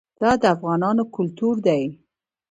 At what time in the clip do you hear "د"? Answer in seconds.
0.41-0.43